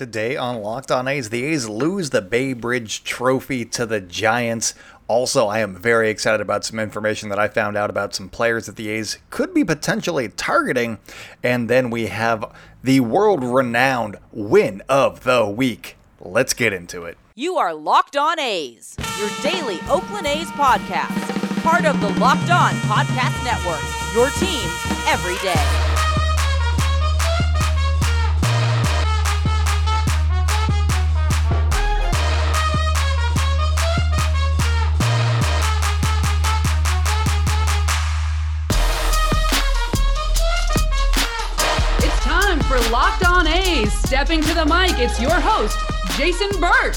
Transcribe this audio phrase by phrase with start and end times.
[0.00, 4.72] Today on Locked On A's, the A's lose the Bay Bridge Trophy to the Giants.
[5.08, 8.64] Also, I am very excited about some information that I found out about some players
[8.64, 11.00] that the A's could be potentially targeting.
[11.42, 12.50] And then we have
[12.82, 15.98] the world renowned win of the week.
[16.18, 17.18] Let's get into it.
[17.34, 22.72] You are Locked On A's, your daily Oakland A's podcast, part of the Locked On
[22.88, 24.66] Podcast Network, your team
[25.06, 25.89] every day.
[44.10, 45.78] Stepping to the mic, it's your host,
[46.16, 46.96] Jason Burke.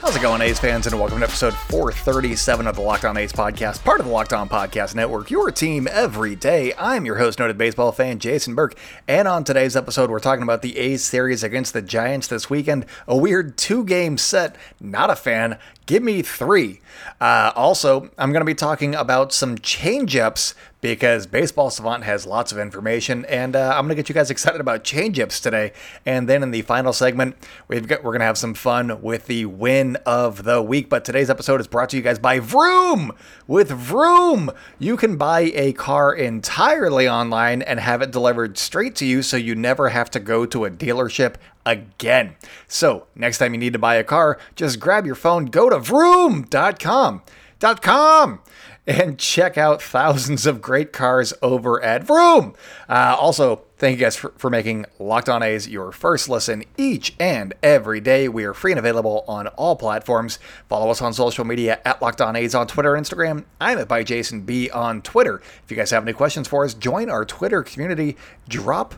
[0.00, 3.32] How's it going, A's fans, and welcome to episode 437 of the Locked On A's
[3.32, 6.72] podcast, part of the Locked On Podcast Network, your team every day.
[6.78, 8.76] I'm your host, noted baseball fan Jason Burke,
[9.06, 12.86] and on today's episode, we're talking about the A's series against the Giants this weekend.
[13.06, 14.56] A weird two game set.
[14.80, 15.58] Not a fan.
[15.84, 16.80] Give me three.
[17.20, 22.52] Uh, also, I'm going to be talking about some changeups because Baseball Savant has lots
[22.52, 25.72] of information, and uh, I'm going to get you guys excited about changeups today.
[26.06, 27.36] And then in the final segment,
[27.68, 30.88] we've got we're going to have some fun with the win of the week.
[30.88, 33.12] But today's episode is brought to you guys by Vroom.
[33.46, 39.06] With Vroom, you can buy a car entirely online and have it delivered straight to
[39.06, 41.34] you, so you never have to go to a dealership
[41.66, 42.36] again.
[42.66, 45.78] So, next time you need to buy a car, just grab your phone, go to
[45.78, 47.22] vroom.com.
[47.60, 48.40] .com
[48.86, 52.54] and check out thousands of great cars over at Vroom.
[52.88, 57.14] Uh, also, thank you guys for, for, making Locked On A's your first listen each
[57.20, 58.28] and every day.
[58.28, 60.38] We are free and available on all platforms.
[60.68, 63.44] Follow us on social media at Locked On A's on Twitter and Instagram.
[63.60, 65.40] I'm at by Jason B on Twitter.
[65.64, 68.16] If you guys have any questions for us, join our Twitter community.
[68.48, 68.94] Drop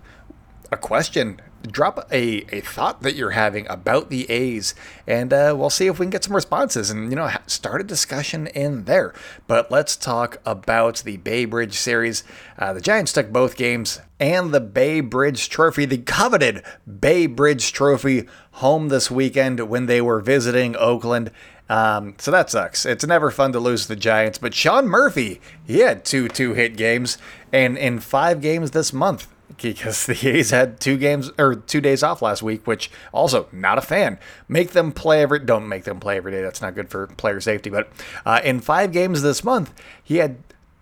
[0.70, 4.74] a question drop a, a thought that you're having about the A's,
[5.06, 7.84] and uh, we'll see if we can get some responses and, you know, start a
[7.84, 9.14] discussion in there.
[9.46, 12.24] But let's talk about the Bay Bridge series.
[12.58, 16.62] Uh, the Giants took both games and the Bay Bridge Trophy, the coveted
[17.00, 21.30] Bay Bridge Trophy, home this weekend when they were visiting Oakland.
[21.68, 22.84] Um, so that sucks.
[22.84, 26.76] It's never fun to lose the Giants, but Sean Murphy, he had two two hit
[26.76, 27.16] games,
[27.50, 29.26] and in five games this month,
[29.62, 33.78] because the A's had two games or two days off last week, which also not
[33.78, 34.18] a fan.
[34.48, 36.42] Make them play every don't make them play every day.
[36.42, 37.70] That's not good for player safety.
[37.70, 37.90] But
[38.26, 40.38] uh, in five games this month, he had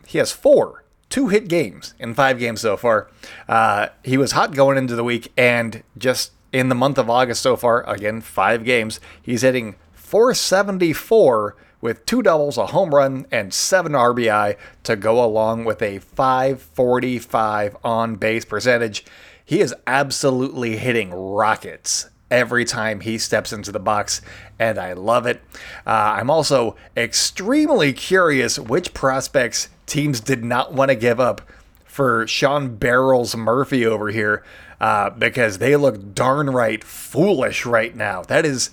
[0.06, 3.08] he has four two hit games in five games so far.
[3.48, 7.42] Uh, he was hot going into the week, and just in the month of August
[7.42, 13.54] so far, again five games, he's hitting 474 with two doubles, a home run, and
[13.54, 19.04] seven RBI to go along with a 545 on base percentage.
[19.44, 24.20] He is absolutely hitting rockets every time he steps into the box,
[24.58, 25.42] and I love it.
[25.86, 31.42] Uh, I'm also extremely curious which prospects teams did not want to give up
[31.84, 34.44] for Sean Barrels Murphy over here
[34.80, 38.22] uh, because they look darn right foolish right now.
[38.22, 38.70] That is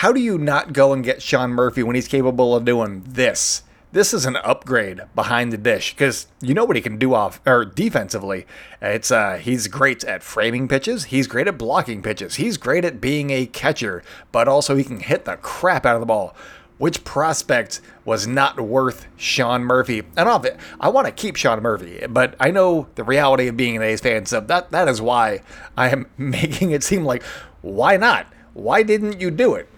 [0.00, 3.62] how do you not go and get Sean Murphy when he's capable of doing this?
[3.92, 7.40] This is an upgrade behind the dish because you know what he can do off
[7.46, 8.44] or defensively.
[8.82, 13.00] It's uh he's great at framing pitches, he's great at blocking pitches, he's great at
[13.00, 14.02] being a catcher,
[14.32, 16.36] but also he can hit the crap out of the ball.
[16.76, 20.02] Which prospect was not worth Sean Murphy?
[20.14, 23.56] And off it, I want to keep Sean Murphy, but I know the reality of
[23.56, 25.40] being an A's fan, so that that is why
[25.74, 27.22] I am making it seem like
[27.62, 28.26] why not?
[28.52, 29.70] Why didn't you do it?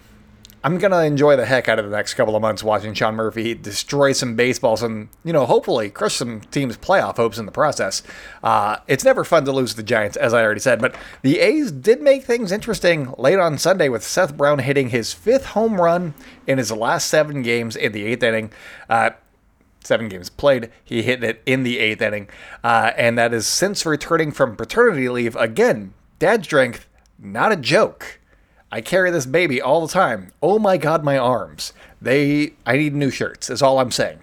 [0.61, 3.15] I'm going to enjoy the heck out of the next couple of months watching Sean
[3.15, 7.51] Murphy destroy some baseballs and, you know, hopefully crush some teams' playoff hopes in the
[7.51, 8.03] process.
[8.43, 11.71] Uh, it's never fun to lose the Giants, as I already said, but the A's
[11.71, 16.13] did make things interesting late on Sunday with Seth Brown hitting his fifth home run
[16.45, 18.51] in his last seven games in the eighth inning.
[18.89, 19.11] Uh,
[19.81, 20.69] seven games played.
[20.83, 22.27] He hit it in the eighth inning,
[22.65, 25.37] uh, and that is since returning from paternity leave.
[25.37, 26.85] Again, dad strength,
[27.17, 28.18] not a joke.
[28.71, 30.31] I carry this baby all the time.
[30.41, 31.73] Oh my god, my arms.
[32.01, 34.19] They I need new shirts, is all I'm saying.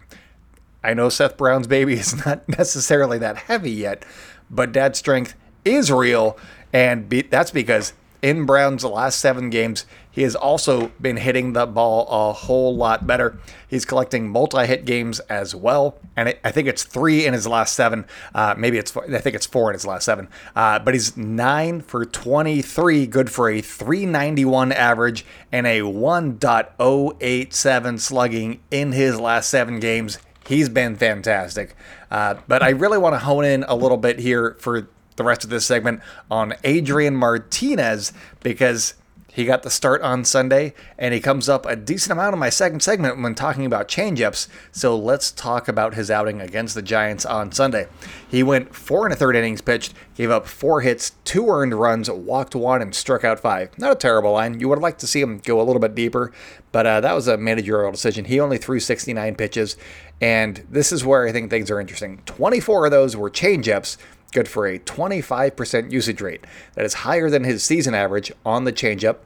[0.84, 4.04] I know Seth Brown's baby is not necessarily that heavy yet,
[4.50, 5.34] but dad strength
[5.64, 6.38] is real
[6.72, 7.93] and be, that's because
[8.26, 13.06] in Brown's last seven games, he has also been hitting the ball a whole lot
[13.06, 13.38] better.
[13.69, 18.05] He's collecting multi-hit games as well, and I think it's three in his last seven.
[18.34, 20.26] Uh, maybe it's four, I think it's four in his last seven.
[20.56, 28.58] Uh, but he's nine for 23, good for a 391 average and a 1.087 slugging
[28.73, 30.19] in his last seven games.
[30.49, 31.76] He's been fantastic.
[32.11, 35.44] Uh, but I really want to hone in a little bit here for the rest
[35.44, 38.94] of this segment on Adrian Martinez because
[39.36, 42.48] he got the start on Sunday, and he comes up a decent amount in my
[42.48, 44.48] second segment when talking about changeups.
[44.72, 47.86] So let's talk about his outing against the Giants on Sunday.
[48.26, 52.10] He went four and a third innings pitched, gave up four hits, two earned runs,
[52.10, 53.78] walked one, and struck out five.
[53.78, 54.58] Not a terrible line.
[54.58, 56.32] You would like to see him go a little bit deeper,
[56.72, 58.24] but uh, that was a managerial decision.
[58.24, 59.76] He only threw 69 pitches,
[60.18, 62.22] and this is where I think things are interesting.
[62.24, 63.98] 24 of those were changeups
[64.32, 66.44] good for a 25% usage rate.
[66.75, 69.19] That is higher than his season average on the changeup.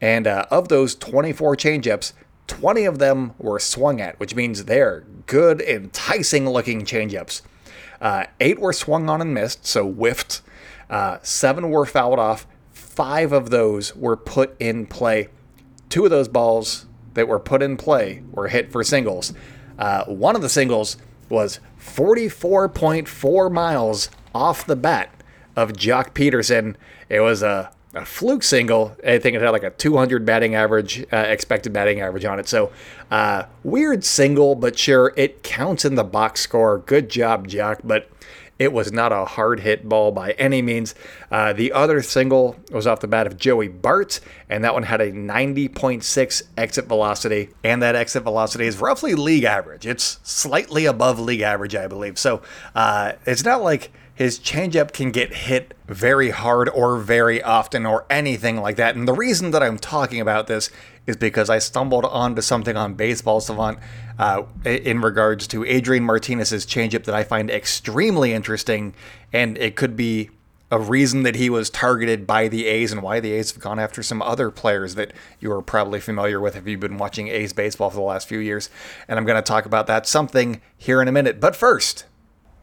[0.00, 2.12] And uh, of those 24 changeups,
[2.46, 7.42] 20 of them were swung at, which means they're good, enticing looking changeups.
[8.00, 10.42] Uh, eight were swung on and missed, so whiffed.
[10.88, 12.46] Uh, seven were fouled off.
[12.72, 15.28] Five of those were put in play.
[15.88, 19.32] Two of those balls that were put in play were hit for singles.
[19.78, 20.96] Uh, one of the singles
[21.28, 25.10] was 44.4 miles off the bat
[25.56, 26.76] of Joc Pederson.
[27.08, 28.94] It was a, a fluke single.
[29.04, 32.46] I think it had like a 200 batting average, uh, expected batting average on it.
[32.46, 32.70] So,
[33.10, 36.78] uh, weird single, but sure, it counts in the box score.
[36.78, 37.80] Good job, Joc.
[37.82, 38.10] But
[38.58, 40.94] it was not a hard hit ball by any means.
[41.30, 45.00] Uh, the other single was off the bat of Joey Bart, and that one had
[45.00, 49.86] a 90.6 exit velocity, and that exit velocity is roughly league average.
[49.86, 52.18] It's slightly above league average, I believe.
[52.18, 52.40] So
[52.74, 58.06] uh, it's not like his changeup can get hit very hard or very often or
[58.08, 58.96] anything like that.
[58.96, 60.70] And the reason that I'm talking about this
[61.06, 63.78] is because I stumbled onto something on Baseball Savant
[64.18, 68.94] uh, in regards to Adrian Martinez's changeup that I find extremely interesting,
[69.34, 70.30] and it could be
[70.70, 73.78] a reason that he was targeted by the A's and why the A's have gone
[73.78, 77.52] after some other players that you are probably familiar with if you've been watching A's
[77.52, 78.70] baseball for the last few years.
[79.06, 81.38] And I'm going to talk about that something here in a minute.
[81.38, 82.06] But first,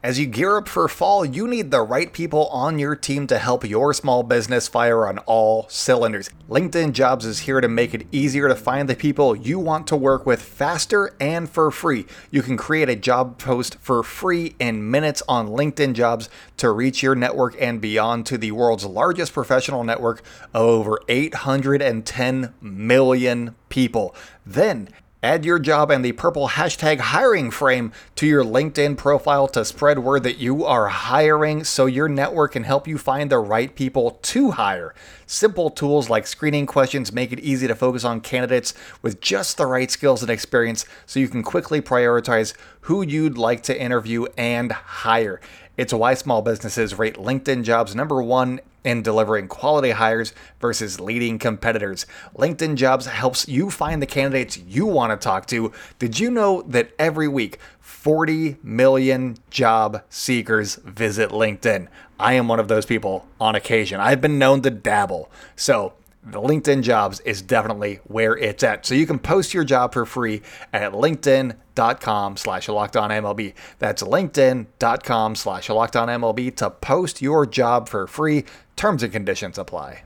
[0.04, 3.40] as you gear up for fall, you need the right people on your team to
[3.40, 6.30] help your small business fire on all cylinders.
[6.50, 9.96] LinkedIn Jobs is here to make it easier to find the people you want to
[9.96, 12.06] work with faster and for free.
[12.32, 16.28] You can create a job post for free in minutes on LinkedIn Jobs
[16.58, 20.22] to reach your network and beyond to the world's largest professional network
[20.54, 24.14] of over 810 million people.
[24.46, 24.90] Then
[25.24, 30.00] Add your job and the purple hashtag hiring frame to your LinkedIn profile to spread
[30.00, 34.20] word that you are hiring so your network can help you find the right people
[34.22, 34.94] to hire.
[35.26, 39.66] Simple tools like screening questions make it easy to focus on candidates with just the
[39.66, 44.74] right skills and experience so you can quickly prioritize who you'd like to interview and
[44.74, 45.40] hire.
[45.76, 51.40] It's why small businesses rate LinkedIn jobs number one in delivering quality hires versus leading
[51.40, 52.06] competitors.
[52.38, 55.72] LinkedIn Jobs helps you find the candidates you want to talk to.
[56.00, 61.88] Did you know that every week 40 million job seekers visit LinkedIn?
[62.20, 64.00] I am one of those people on occasion.
[64.00, 65.32] I've been known to dabble.
[65.56, 65.94] So,
[66.32, 68.86] LinkedIn jobs is definitely where it's at.
[68.86, 70.42] So you can post your job for free
[70.72, 73.54] at linkedin.com slash MLB.
[73.80, 78.46] That's linkedin.com slash MLB to post your job for free.
[78.76, 80.04] Terms and conditions apply.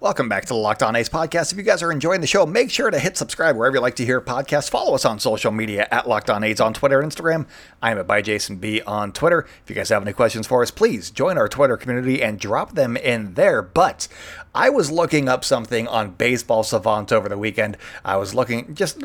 [0.00, 1.50] Welcome back to the Locked On A's podcast.
[1.52, 3.96] If you guys are enjoying the show, make sure to hit subscribe wherever you like
[3.96, 4.68] to hear podcasts.
[4.68, 7.46] Follow us on social media at Locked On A's on Twitter and Instagram.
[7.80, 9.46] I am at by Jason B on Twitter.
[9.62, 12.74] If you guys have any questions for us, please join our Twitter community and drop
[12.74, 13.62] them in there.
[13.62, 14.08] But
[14.54, 17.78] I was looking up something on Baseball Savant over the weekend.
[18.04, 19.02] I was looking just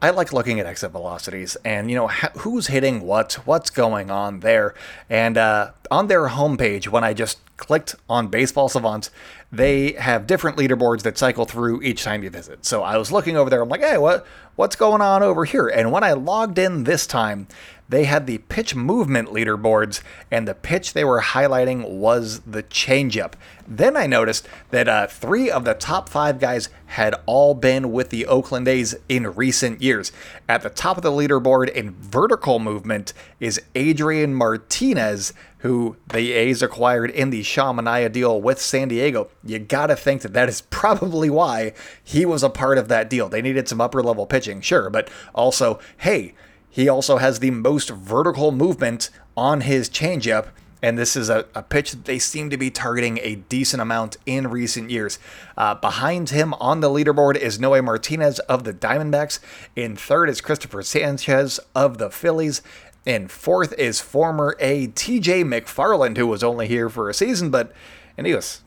[0.00, 4.40] I like looking at exit velocities and you know who's hitting what, what's going on
[4.40, 4.74] there.
[5.10, 9.10] And uh, on their homepage, when I just clicked on Baseball Savant,
[9.50, 12.64] they have different leaderboards that cycle through each time you visit.
[12.66, 13.62] So I was looking over there.
[13.62, 14.26] I'm like, hey, what
[14.56, 15.68] what's going on over here?
[15.68, 17.46] And when I logged in this time,
[17.88, 23.32] they had the pitch movement leaderboards, and the pitch they were highlighting was the changeup.
[23.66, 28.10] Then I noticed that uh, three of the top five guys had all been with
[28.10, 30.12] the Oakland A's in recent years.
[30.48, 36.62] At the top of the leaderboard in vertical movement is Adrian Martinez, who the A's
[36.62, 39.28] acquired in the Sean Manaea deal with San Diego.
[39.44, 41.72] You gotta think that that is probably why
[42.02, 43.28] he was a part of that deal.
[43.28, 46.34] They needed some upper level pitching, sure, but also, hey,
[46.70, 50.48] he also has the most vertical movement on his changeup,
[50.80, 54.16] and this is a, a pitch that they seem to be targeting a decent amount
[54.26, 55.18] in recent years.
[55.56, 59.40] Uh, behind him on the leaderboard is Noe Martinez of the Diamondbacks.
[59.74, 62.62] In third is Christopher Sanchez of the Phillies.
[63.06, 67.72] In fourth is former A TJ McFarland, who was only here for a season, but
[68.16, 68.62] and he was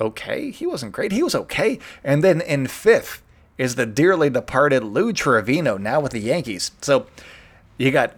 [0.00, 0.50] okay.
[0.50, 1.12] He wasn't great.
[1.12, 1.78] He was okay.
[2.04, 3.22] And then in fifth
[3.58, 6.72] is the dearly departed Lou Trivino, now with the Yankees.
[6.82, 7.06] So
[7.78, 8.14] you got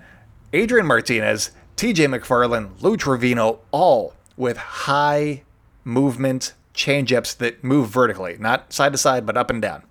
[0.53, 5.43] Adrian Martinez, TJ McFarland, Lou Trivino, all with high
[5.85, 9.83] movement changeups that move vertically, not side to side, but up and down.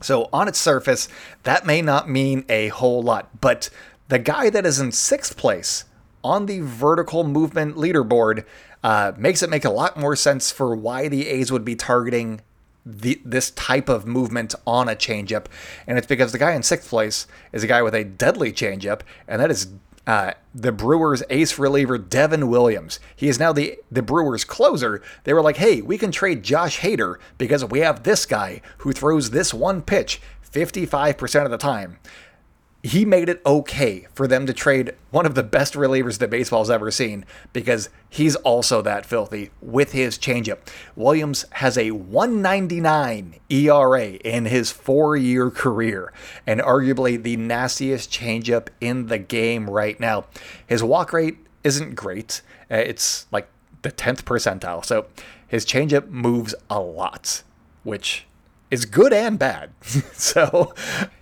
[0.00, 1.08] So on its surface,
[1.42, 3.68] that may not mean a whole lot, but
[4.08, 5.84] the guy that is in sixth place
[6.24, 8.44] on the vertical movement leaderboard
[8.82, 12.40] uh, makes it make a lot more sense for why the A's would be targeting
[12.84, 15.46] the, this type of movement on a changeup,
[15.86, 19.02] and it's because the guy in sixth place is a guy with a deadly changeup,
[19.26, 19.68] and that is
[20.06, 22.98] uh, the Brewers' ace reliever Devin Williams.
[23.14, 25.02] He is now the the Brewers' closer.
[25.24, 28.92] They were like, "Hey, we can trade Josh Hader because we have this guy who
[28.92, 31.98] throws this one pitch 55% of the time."
[32.82, 36.70] He made it okay for them to trade one of the best relievers that baseball's
[36.70, 40.58] ever seen because he's also that filthy with his changeup.
[40.94, 46.12] Williams has a 199 ERA in his four year career
[46.46, 50.26] and arguably the nastiest changeup in the game right now.
[50.64, 53.48] His walk rate isn't great, uh, it's like
[53.82, 54.84] the 10th percentile.
[54.84, 55.06] So
[55.48, 57.42] his changeup moves a lot,
[57.82, 58.26] which
[58.70, 59.70] is good and bad.
[60.12, 60.74] so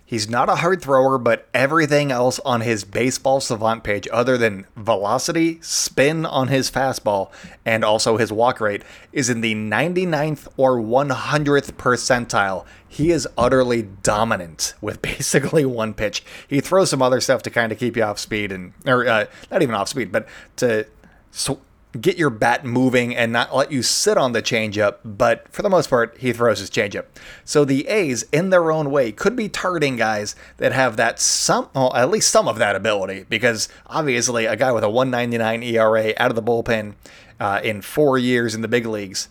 [0.07, 4.65] he's not a hard thrower, but everything else on his baseball savant page, other than
[4.75, 7.29] velocity, spin on his fastball,
[7.63, 8.81] and also his walk rate,
[9.13, 12.65] is in the 99th or 100th percentile.
[12.87, 16.23] He is utterly dominant with basically one pitch.
[16.47, 19.25] He throws some other stuff to kind of keep you off speed and, or uh,
[19.51, 20.87] not even off speed, but to
[22.01, 25.69] get your bat moving and not let you sit on the changeup, but for the
[25.69, 27.05] most part, he throws his changeup.
[27.45, 31.69] So the A's, in their own way, could be targeting guys that have that some,
[31.73, 36.13] well, at least some of that ability, because obviously a guy with a 199 ERA
[36.17, 36.95] out of the bullpen
[37.39, 39.29] uh, in four years in the big leagues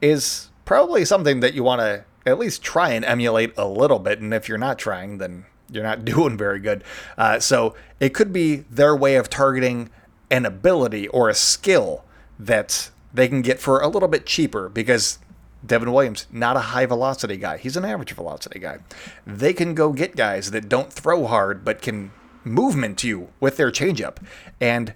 [0.00, 4.20] is probably something that you want to at least try and emulate a little bit.
[4.20, 6.84] And if you're not trying, then you're not doing very good.
[7.16, 9.90] Uh, so it could be their way of targeting
[10.30, 12.04] an ability or a skill
[12.38, 15.18] that they can get for a little bit cheaper because
[15.64, 17.56] Devin Williams, not a high velocity guy.
[17.56, 18.78] He's an average velocity guy.
[19.26, 22.12] They can go get guys that don't throw hard but can
[22.44, 24.18] movement you with their changeup.
[24.60, 24.94] And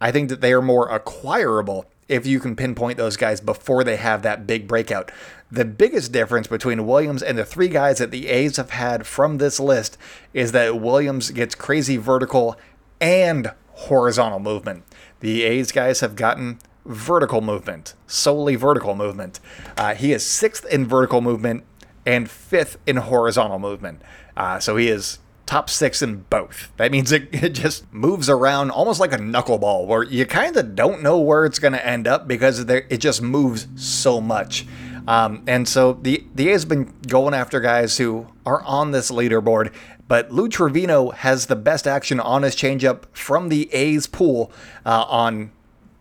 [0.00, 3.96] I think that they are more acquirable if you can pinpoint those guys before they
[3.96, 5.10] have that big breakout.
[5.50, 9.38] The biggest difference between Williams and the three guys that the A's have had from
[9.38, 9.96] this list
[10.34, 12.58] is that Williams gets crazy vertical
[13.00, 14.84] and horizontal movement.
[15.20, 19.40] The A's guys have gotten vertical movement, solely vertical movement.
[19.76, 21.64] Uh, he is sixth in vertical movement
[22.04, 24.02] and fifth in horizontal movement.
[24.36, 26.72] Uh, so he is top six in both.
[26.76, 30.74] That means it, it just moves around almost like a knuckleball, where you kind of
[30.74, 34.66] don't know where it's going to end up because it just moves so much.
[35.06, 39.72] Um, and so the the A's been going after guys who are on this leaderboard
[40.12, 44.52] but Lou Trivino has the best action on his changeup from the A's pool
[44.84, 45.52] uh, on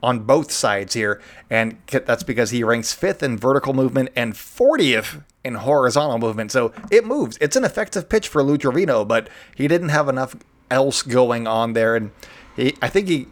[0.03, 5.24] on both sides here, and that's because he ranks fifth in vertical movement and 40th
[5.46, 6.51] in horizontal movement.
[6.51, 7.38] So it moves.
[7.39, 10.36] It's an effective pitch for Lou Trivino, but he didn't have enough
[10.70, 12.12] else going on there, and
[12.58, 13.27] he, I think he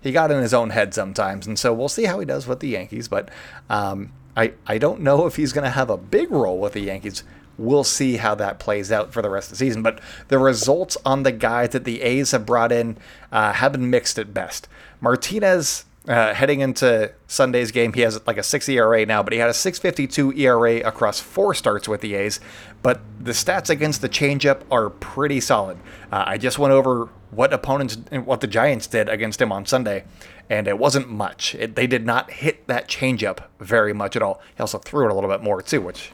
[0.00, 2.60] he got in his own head sometimes, and so we'll see how he does with
[2.60, 3.06] the Yankees.
[3.06, 3.30] But
[3.68, 6.80] um, I I don't know if he's going to have a big role with the
[6.80, 7.22] Yankees
[7.58, 9.82] we'll see how that plays out for the rest of the season.
[9.82, 12.96] But the results on the guys that the A's have brought in
[13.30, 14.68] uh, have been mixed at best.
[15.00, 15.84] Martinez.
[16.08, 19.48] Uh, heading into Sunday's game, he has like a 6 ERA now, but he had
[19.48, 22.40] a 6.52 ERA across four starts with the A's.
[22.82, 25.78] But the stats against the changeup are pretty solid.
[26.10, 30.04] Uh, I just went over what opponents, what the Giants did against him on Sunday,
[30.50, 31.54] and it wasn't much.
[31.54, 34.40] It, they did not hit that changeup very much at all.
[34.54, 36.12] He also threw it a little bit more too, which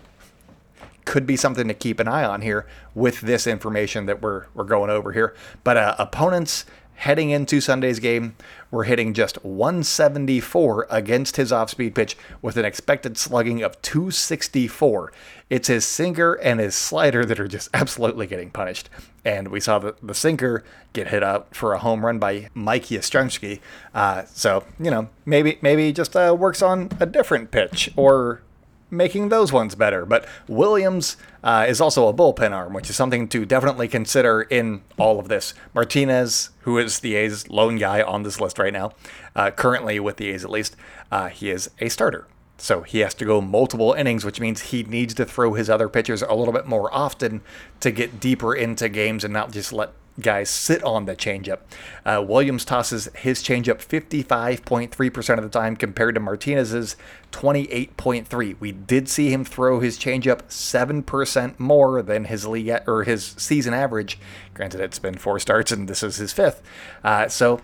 [1.08, 4.62] could be something to keep an eye on here with this information that we're we're
[4.62, 5.34] going over here.
[5.64, 8.36] But uh, opponents heading into Sunday's game
[8.70, 15.10] were hitting just 174 against his off-speed pitch with an expected slugging of 264.
[15.48, 18.90] It's his sinker and his slider that are just absolutely getting punished.
[19.24, 20.62] And we saw the, the sinker
[20.92, 23.60] get hit out for a home run by Mike Yastrzemski.
[23.94, 28.42] Uh, so, you know, maybe maybe just uh, works on a different pitch or
[28.90, 30.04] making those ones better.
[30.06, 34.82] But Williams uh, is also a bullpen arm, which is something to definitely consider in
[34.96, 35.54] all of this.
[35.74, 38.92] Martinez, who is the A's lone guy on this list right now,
[39.36, 40.76] uh, currently with the A's at least,
[41.10, 42.26] uh, he is a starter.
[42.60, 45.88] So he has to go multiple innings, which means he needs to throw his other
[45.88, 47.40] pitchers a little bit more often
[47.80, 51.60] to get deeper into games and not just let guys sit on the changeup.
[52.04, 56.96] Uh, Williams tosses his changeup 55.3% of the time compared to Martinez's
[57.32, 58.56] 28.3.
[58.58, 63.74] We did see him throw his changeup 7% more than his league or his season
[63.74, 64.18] average.
[64.54, 66.62] Granted, it's been four starts and this is his fifth.
[67.04, 67.60] Uh, so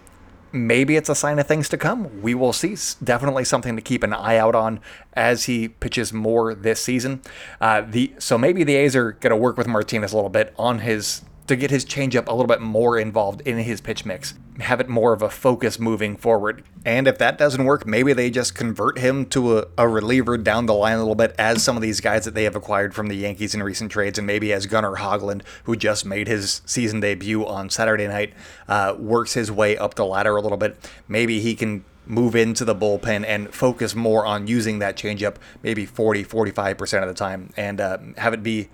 [0.52, 2.22] maybe it's a sign of things to come.
[2.22, 2.76] We will see.
[3.02, 4.80] Definitely something to keep an eye out on
[5.12, 7.20] as he pitches more this season.
[7.60, 10.54] Uh, the so maybe the A's are going to work with Martinez a little bit
[10.56, 14.34] on his to get his changeup a little bit more involved in his pitch mix,
[14.60, 16.64] have it more of a focus moving forward.
[16.84, 20.66] And if that doesn't work, maybe they just convert him to a, a, reliever down
[20.66, 23.08] the line a little bit, as some of these guys that they have acquired from
[23.08, 27.00] the Yankees in recent trades, and maybe as Gunnar Hoglund, who just made his season
[27.00, 28.32] debut on Saturday night,
[28.68, 30.76] uh, works his way up the ladder a little bit.
[31.08, 35.86] Maybe he can move into the bullpen and focus more on using that changeup maybe
[35.86, 38.68] 40 45% of the time and uh, have it be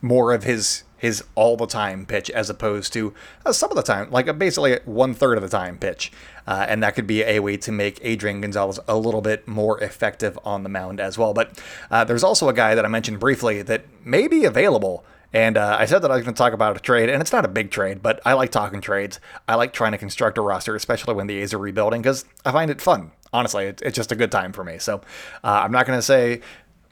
[0.00, 3.12] more of his his all the time pitch as opposed to
[3.44, 6.12] uh, some of the time, like a basically one third of the time pitch.
[6.46, 9.82] Uh, and that could be a way to make Adrian Gonzalez a little bit more
[9.82, 11.34] effective on the mound as well.
[11.34, 15.04] But uh, there's also a guy that I mentioned briefly that may be available.
[15.32, 17.32] And uh, I said that I was going to talk about a trade, and it's
[17.32, 19.18] not a big trade, but I like talking trades.
[19.48, 22.52] I like trying to construct a roster, especially when the A's are rebuilding, because I
[22.52, 23.10] find it fun.
[23.32, 24.78] Honestly, it's just a good time for me.
[24.78, 24.98] So
[25.42, 26.42] uh, I'm not going to say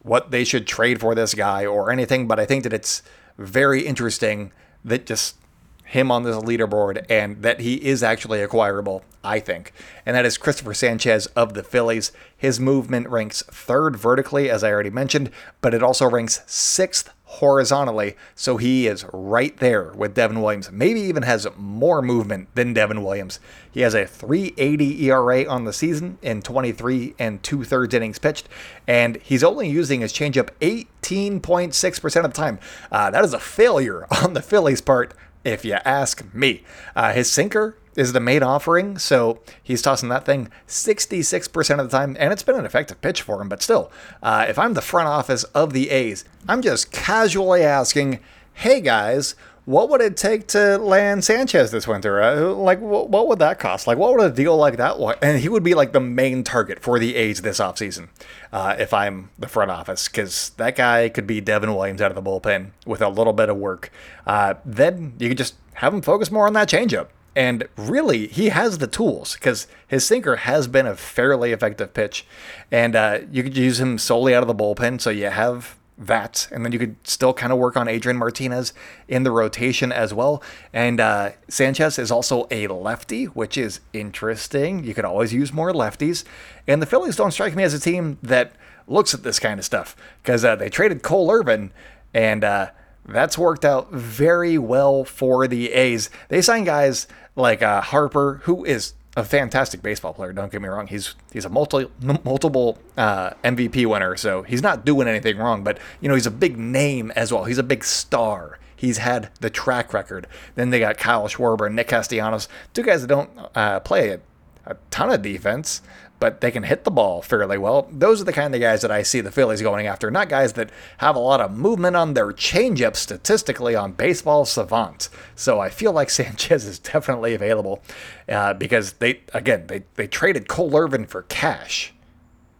[0.03, 3.03] what they should trade for this guy or anything, but I think that it's
[3.41, 4.53] very interesting
[4.85, 5.37] that just
[5.85, 9.73] him on this leaderboard and that he is actually acquirable, I think.
[10.07, 12.13] And that is Christopher Sanchez of the Phillies.
[12.37, 15.31] His movement ranks third vertically, as I already mentioned,
[15.61, 18.17] but it also ranks sixth horizontally.
[18.35, 20.73] So he is right there with Devin Williams.
[20.73, 23.39] Maybe even has more movement than Devin Williams.
[23.71, 28.49] He has a 380 ERA on the season in 23 and two thirds innings pitched,
[28.89, 32.59] and he's only using his changeup 18.6% of the time.
[32.91, 36.65] Uh, that is a failure on the Phillies' part if you ask me.
[36.97, 41.97] Uh, his sinker is the main offering, so he's tossing that thing 66% of the
[41.97, 43.49] time, and it's been an effective pitch for him.
[43.49, 43.91] But still,
[44.23, 48.21] uh, if I'm the front office of the A's, I'm just casually asking,
[48.55, 49.35] hey guys,
[49.67, 52.21] what would it take to land Sanchez this winter?
[52.21, 53.87] Uh, like, what would that cost?
[53.87, 55.19] Like, what would a deal like that look?
[55.23, 58.09] And he would be like the main target for the A's this offseason
[58.53, 62.17] uh, if I'm the front office, because that guy could be Devin Williams out of
[62.17, 63.93] the bullpen with a little bit of work.
[64.27, 67.09] Uh, then you could just have him focus more on that changeup.
[67.37, 72.27] And really, he has the tools because his sinker has been a fairly effective pitch.
[72.71, 75.01] And uh, you could use him solely out of the bullpen.
[75.01, 76.49] So you have that.
[76.51, 78.73] And then you could still kind of work on Adrian Martinez
[79.07, 80.43] in the rotation as well.
[80.73, 84.83] And uh, Sanchez is also a lefty, which is interesting.
[84.83, 86.25] You could always use more lefties.
[86.67, 88.53] And the Phillies don't strike me as a team that
[88.89, 91.71] looks at this kind of stuff because uh, they traded Cole Irvin
[92.13, 92.71] and uh,
[93.15, 96.11] that's worked out very well for the A's.
[96.29, 100.33] They signed guys like uh, Harper, who is a fantastic baseball player.
[100.33, 101.87] Don't get me wrong; he's he's a multi
[102.25, 105.65] multiple uh, MVP winner, so he's not doing anything wrong.
[105.65, 107.45] But you know, he's a big name as well.
[107.45, 108.59] He's a big star.
[108.75, 110.27] He's had the track record.
[110.55, 114.21] Then they got Kyle Schwarber and Nick Castellanos, two guys that don't uh, play a,
[114.65, 115.83] a ton of defense,
[116.21, 117.89] but they can hit the ball fairly well.
[117.91, 120.53] Those are the kind of guys that I see the Phillies going after, not guys
[120.53, 125.09] that have a lot of movement on their changeup statistically on Baseball Savant.
[125.35, 127.83] So I feel like Sanchez is definitely available
[128.29, 131.95] uh, because they, again, they, they traded Cole Irvin for cash.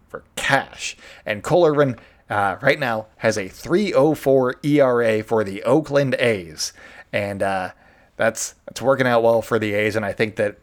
[0.09, 0.97] For cash.
[1.23, 1.97] And Cole Irvin
[2.31, 6.73] uh, right now has a 304 ERA for the Oakland A's.
[7.13, 7.71] And uh,
[8.17, 9.95] that's, that's working out well for the A's.
[9.95, 10.57] And I think that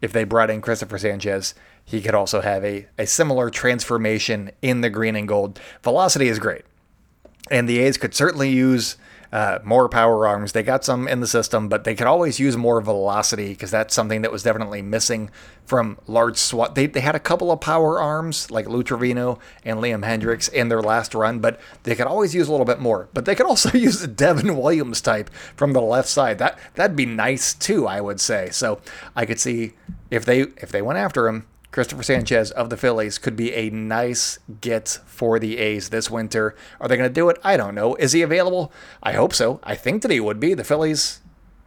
[0.00, 4.80] if they brought in Christopher Sanchez, he could also have a, a similar transformation in
[4.80, 5.60] the green and gold.
[5.82, 6.64] Velocity is great.
[7.50, 8.96] And the A's could certainly use
[9.32, 10.52] uh, more power arms.
[10.52, 13.94] They got some in the system, but they could always use more velocity because that's
[13.94, 15.30] something that was definitely missing
[15.64, 16.74] from large SWAT.
[16.74, 20.68] They, they had a couple of power arms like Lou Trivino and Liam Hendriks in
[20.68, 23.08] their last run, but they could always use a little bit more.
[23.12, 26.38] But they could also use a Devin Williams type from the left side.
[26.38, 28.48] That that'd be nice too, I would say.
[28.50, 28.80] So
[29.14, 29.74] I could see
[30.10, 33.70] if they if they went after him, Christopher Sanchez of the Phillies could be a
[33.70, 36.54] nice get for the A's this winter.
[36.80, 37.38] Are they going to do it?
[37.44, 37.94] I don't know.
[37.96, 38.72] Is he available?
[39.02, 39.60] I hope so.
[39.62, 40.54] I think that he would be.
[40.54, 41.20] The Phillies,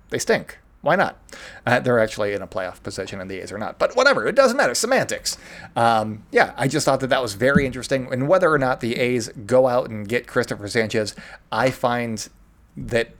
[0.10, 0.58] they stink.
[0.82, 1.20] Why not?
[1.66, 3.78] Uh, they're actually in a playoff position, and the A's are not.
[3.78, 4.74] But whatever, it doesn't matter.
[4.74, 5.38] Semantics.
[5.76, 8.12] Um, yeah, I just thought that that was very interesting.
[8.12, 11.16] And whether or not the A's go out and get Christopher Sanchez,
[11.52, 12.28] I find
[12.76, 13.12] that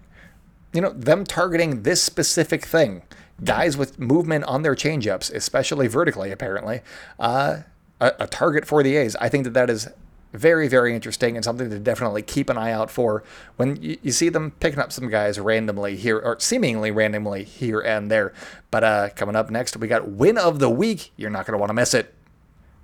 [0.74, 3.04] you know them targeting this specific thing
[3.44, 6.82] guys with movement on their changeups, especially vertically, apparently,
[7.20, 7.60] uh,
[8.00, 9.16] a, a, target for the A's.
[9.18, 9.88] I think that that is
[10.34, 13.24] very, very interesting and something to definitely keep an eye out for
[13.58, 17.80] when you, you see them picking up some guys randomly here, or seemingly randomly here
[17.80, 18.34] and there.
[18.70, 21.12] But uh, coming up next, we got win of the week.
[21.18, 22.14] You're not going to want to miss it.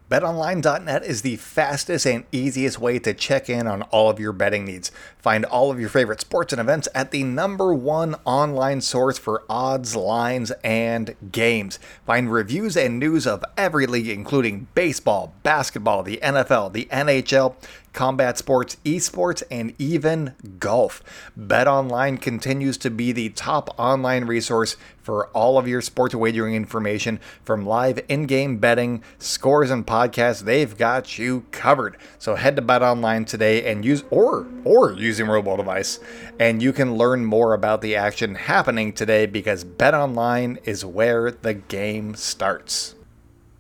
[0.09, 4.63] BetOnline.net is the fastest and easiest way to check in on all of your betting
[4.63, 4.89] needs.
[5.17, 9.43] Find all of your favorite sports and events at the number one online source for
[9.49, 11.77] odds, lines, and games.
[12.05, 17.55] Find reviews and news of every league, including baseball, basketball, the NFL, the NHL,
[17.97, 21.01] combat sports, esports, and even golf.
[21.35, 27.19] BetOnline continues to be the top online resource for all of your sports wagering information
[27.43, 30.43] from live in-game betting, scores and podcasts.
[30.43, 31.97] They've got you covered.
[32.19, 35.99] So head to BetOnline today and use or or using mobile device
[36.39, 41.55] and you can learn more about the action happening today because BetOnline is where the
[41.55, 42.93] game starts.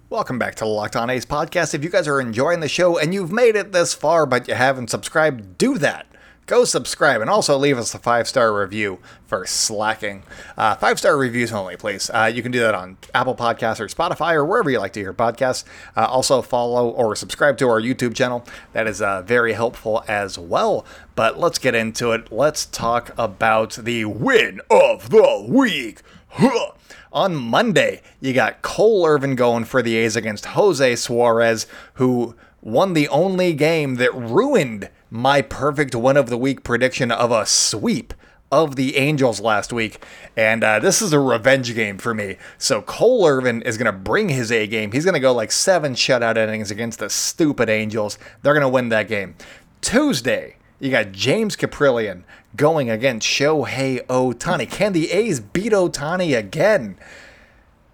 [0.09, 1.73] Welcome back to the Locked On A's podcast.
[1.73, 4.53] If you guys are enjoying the show and you've made it this far but you
[4.53, 6.05] haven't subscribed, do that.
[6.45, 10.23] Go subscribe and also leave us a five star review for slacking.
[10.55, 12.09] Uh, five star reviews only, please.
[12.09, 15.01] Uh, you can do that on Apple Podcasts or Spotify or wherever you like to
[15.01, 15.65] hear podcasts.
[15.97, 18.45] Uh, also, follow or subscribe to our YouTube channel.
[18.71, 20.85] That is uh, very helpful as well.
[21.15, 22.31] But let's get into it.
[22.31, 26.01] Let's talk about the win of the week.
[26.29, 26.71] Huh.
[27.13, 32.93] On Monday, you got Cole Irvin going for the A's against Jose Suarez, who won
[32.93, 38.13] the only game that ruined my perfect win of the week prediction of a sweep
[38.51, 40.03] of the Angels last week.
[40.35, 42.37] And uh, this is a revenge game for me.
[42.57, 44.91] So Cole Irvin is going to bring his A game.
[44.91, 48.17] He's going to go like seven shutout innings against the stupid Angels.
[48.41, 49.35] They're going to win that game.
[49.81, 52.23] Tuesday, you got James Kaprielian
[52.55, 54.69] going against Shohei Ohtani.
[54.69, 56.97] Can the A's beat Ohtani again?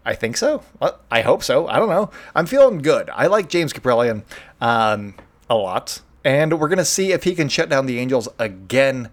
[0.05, 0.63] I think so.
[1.09, 1.67] I hope so.
[1.67, 2.09] I don't know.
[2.35, 3.09] I'm feeling good.
[3.11, 4.23] I like James Kaprielian
[4.59, 5.15] um,
[5.49, 9.09] a lot, and we're gonna see if he can shut down the Angels again.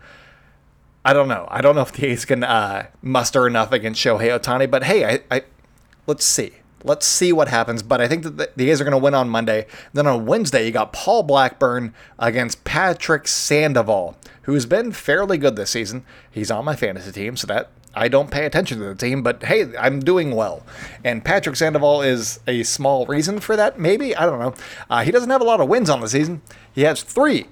[1.05, 1.47] I don't know.
[1.49, 5.05] I don't know if the A's can uh, muster enough against Shohei Ohtani, but hey,
[5.05, 5.43] I, I
[6.07, 6.55] let's see.
[6.83, 7.83] Let's see what happens.
[7.83, 9.67] But I think that the A's are going to win on Monday.
[9.93, 15.71] Then on Wednesday, you got Paul Blackburn against Patrick Sandoval, who's been fairly good this
[15.71, 16.05] season.
[16.31, 19.43] He's on my fantasy team, so that I don't pay attention to the team, but
[19.43, 20.63] hey, I'm doing well.
[21.05, 24.15] And Patrick Sandoval is a small reason for that, maybe?
[24.15, 24.55] I don't know.
[24.89, 26.43] Uh, he doesn't have a lot of wins on the season.
[26.73, 27.47] He has three.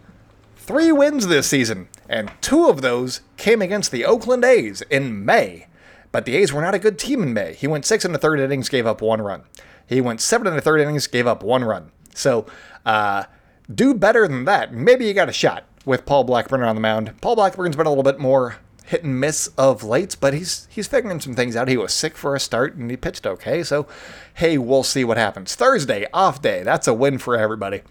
[0.57, 5.67] Three wins this season, and two of those came against the Oakland A's in May.
[6.11, 7.55] But the A's were not a good team in May.
[7.55, 9.43] He went six in the third innings, gave up one run.
[9.87, 11.91] He went seven in the third innings, gave up one run.
[12.15, 12.47] So,
[12.85, 13.25] uh,
[13.73, 14.73] do better than that.
[14.73, 17.21] Maybe you got a shot with Paul Blackburn on the mound.
[17.21, 20.87] Paul Blackburn's been a little bit more hit and miss of late, but he's he's
[20.87, 21.69] figuring some things out.
[21.69, 23.63] He was sick for a start and he pitched okay.
[23.63, 23.87] So,
[24.35, 25.55] hey, we'll see what happens.
[25.55, 26.63] Thursday, off day.
[26.63, 27.83] That's a win for everybody.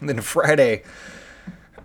[0.00, 0.82] And then Friday,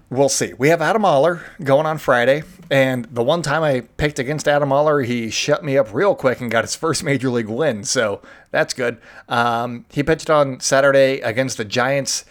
[0.10, 0.54] we'll see.
[0.54, 4.72] We have Adam Oller going on Friday, and the one time I picked against Adam
[4.72, 7.84] Oller, he shut me up real quick and got his first major league win.
[7.84, 8.98] So that's good.
[9.28, 12.26] Um, he pitched on Saturday against the Giants.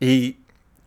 [0.00, 0.38] He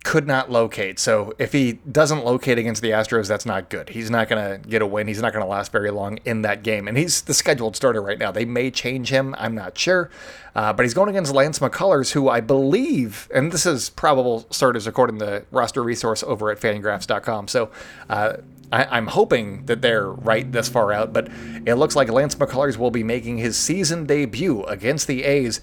[0.04, 0.98] could not locate.
[0.98, 3.90] So if he doesn't locate against the Astros, that's not good.
[3.90, 5.06] He's not going to get a win.
[5.06, 6.88] He's not going to last very long in that game.
[6.88, 8.32] And he's the scheduled starter right now.
[8.32, 9.34] They may change him.
[9.38, 10.10] I'm not sure.
[10.54, 14.86] Uh, but he's going against Lance McCullers, who I believe, and this is probable starters
[14.86, 17.48] according to roster resource over at fangraphs.com.
[17.48, 17.70] So
[18.10, 18.34] uh,
[18.70, 21.28] I, am hoping that they're right this far out, but
[21.64, 25.60] it looks like Lance McCullers will be making his season debut against the A's.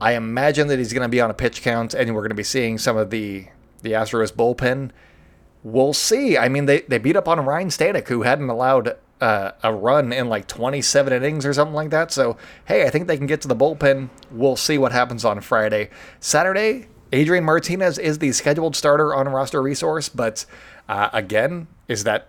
[0.00, 2.34] I imagine that he's going to be on a pitch count, and we're going to
[2.34, 3.46] be seeing some of the
[3.84, 4.90] the Astros bullpen.
[5.62, 6.36] We'll see.
[6.36, 10.12] I mean, they, they beat up on Ryne Stanek, who hadn't allowed uh, a run
[10.12, 12.10] in like 27 innings or something like that.
[12.10, 14.10] So, hey, I think they can get to the bullpen.
[14.30, 15.88] We'll see what happens on Friday.
[16.20, 20.44] Saturday, Adrian Martinez is the scheduled starter on roster resource, but
[20.88, 22.28] uh, again, is that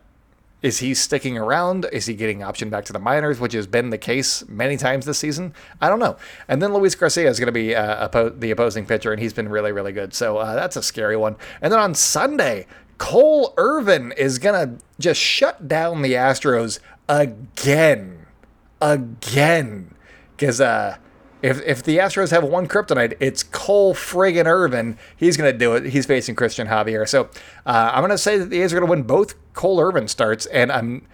[0.65, 1.85] is he sticking around?
[1.93, 5.05] Is he getting option back to the minors, which has been the case many times
[5.05, 5.53] this season?
[5.79, 6.17] I don't know.
[6.47, 9.31] And then Luis Garcia is going to be uh, oppo- the opposing pitcher, and he's
[9.31, 10.15] been really, really good.
[10.15, 11.35] So uh, that's a scary one.
[11.61, 12.65] And then on Sunday,
[12.97, 18.25] Cole Irvin is going to just shut down the Astros again.
[18.81, 19.93] Again.
[20.35, 20.97] Because uh,
[21.43, 24.97] if if the Astros have one kryptonite, it's Cole friggin' Irvin.
[25.15, 25.85] He's going to do it.
[25.91, 27.07] He's facing Cristian Javier.
[27.07, 27.29] So
[27.67, 30.07] uh, I'm going to say that the A's are going to win both Cole Irvin
[30.07, 31.07] starts, and I'm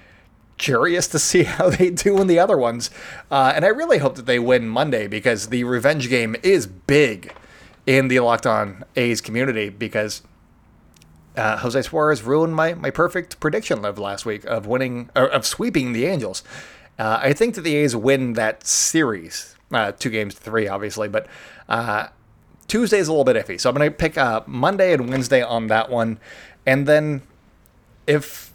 [0.58, 2.90] curious to see how they do in the other ones.
[3.30, 7.34] Uh, and I really hope that they win Monday because the revenge game is big
[7.88, 10.22] in the Locked On A's community because
[11.36, 15.94] uh, Jose Suarez ruined my, my perfect prediction of last week of winning of sweeping
[15.94, 16.44] the Angels.
[17.00, 21.08] Uh, I think that the A's win that series uh, two games to three, obviously,
[21.08, 21.28] but
[21.70, 22.08] uh,
[22.68, 23.60] Tuesday is a little bit iffy.
[23.60, 26.20] So I'm going to pick uh, Monday and Wednesday on that one.
[26.66, 27.22] And then
[28.12, 28.54] if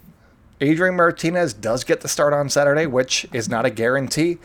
[0.61, 4.37] Adrian Martinez does get the start on Saturday, which is not a guarantee,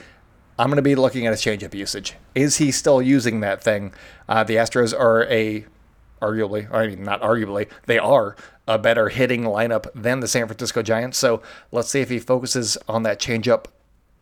[0.58, 2.16] I'm going to be looking at his changeup usage.
[2.34, 3.94] Is he still using that thing?
[4.30, 5.66] Uh, the Astros are a
[6.22, 10.82] arguably, I mean, not arguably, they are a better hitting lineup than the San Francisco
[10.82, 11.18] Giants.
[11.18, 11.42] So
[11.74, 13.66] let's see if he focuses on that changeup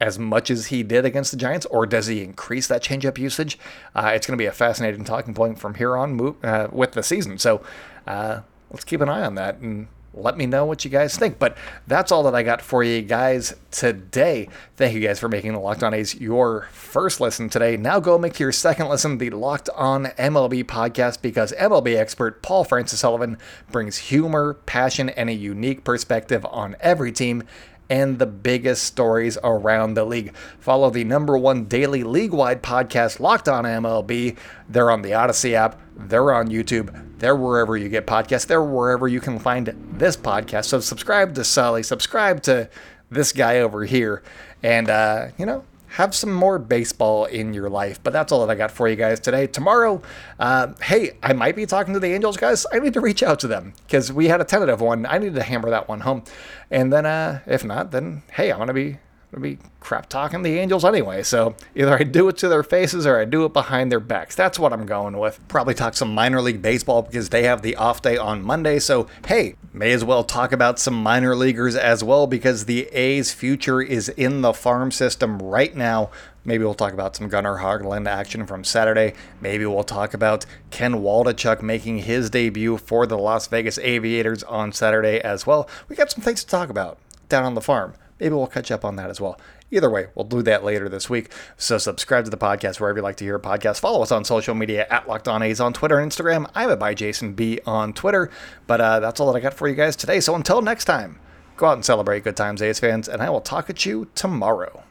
[0.01, 3.59] as much as he did against the Giants, or does he increase that changeup usage?
[3.93, 7.03] Uh, it's going to be a fascinating talking point from here on uh, with the
[7.03, 7.37] season.
[7.37, 7.61] So
[8.07, 11.39] uh, let's keep an eye on that and let me know what you guys think.
[11.39, 14.49] But that's all that I got for you guys today.
[14.75, 17.77] Thank you guys for making the Locked On A's your first listen today.
[17.77, 22.63] Now go make your second listen the Locked On MLB podcast because MLB expert Paul
[22.63, 23.37] Francis Sullivan
[23.71, 27.43] brings humor, passion, and a unique perspective on every team
[27.89, 30.35] and the biggest stories around the league.
[30.59, 34.37] Follow the number one daily league wide podcast, Locked On MLB.
[34.67, 39.07] They're on the Odyssey app, they're on YouTube, they're wherever you get podcasts, they're wherever
[39.07, 40.65] you can find this podcast.
[40.65, 42.69] So subscribe to Sully, subscribe to
[43.11, 44.23] this guy over here,
[44.63, 48.01] and, uh, you know, have some more baseball in your life.
[48.03, 49.47] But that's all that I got for you guys today.
[49.47, 50.01] Tomorrow,
[50.39, 52.65] uh, hey, I might be talking to the Angels guys.
[52.71, 55.05] I need to reach out to them because we had a tentative one.
[55.05, 56.23] I need to hammer that one home.
[56.69, 58.99] And then, uh, if not, then hey, I'm going to be
[59.33, 61.23] to be crap talking the Angels anyway.
[61.23, 64.35] So either I do it to their faces or I do it behind their backs.
[64.35, 65.39] That's what I'm going with.
[65.47, 68.79] Probably talk some minor league baseball because they have the off day on Monday.
[68.79, 73.31] So hey, may as well talk about some minor leaguers as well because the A's
[73.31, 76.09] future is in the farm system right now.
[76.45, 79.13] Maybe we'll talk about some Gunnar Hoglund action from Saturday.
[79.41, 84.71] Maybe we'll talk about Ken Waldichuk making his debut for the Las Vegas Aviators on
[84.71, 85.69] Saturday as well.
[85.87, 88.83] We got some things to talk about down on the farm maybe we'll catch up
[88.85, 89.39] on that as well.
[89.71, 91.31] Either way, we'll do that later this week.
[91.57, 93.79] So subscribe to the podcast wherever you like to hear a podcast.
[93.79, 96.49] Follow us on social media at Locked On A's on Twitter and Instagram.
[96.55, 98.31] I'm at by Jason B on Twitter.
[98.67, 100.19] But uh, that's all that I got for you guys today.
[100.19, 101.19] So until next time,
[101.57, 104.83] go out and celebrate good times, A's fans, and I will talk at you tomorrow.